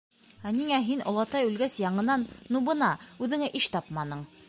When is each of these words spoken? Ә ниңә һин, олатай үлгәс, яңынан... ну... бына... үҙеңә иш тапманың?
Ә 0.47 0.53
ниңә 0.55 0.79
һин, 0.85 1.03
олатай 1.11 1.51
үлгәс, 1.51 1.77
яңынан... 1.85 2.27
ну... 2.57 2.65
бына... 2.71 2.93
үҙеңә 3.27 3.55
иш 3.63 3.73
тапманың? 3.77 4.31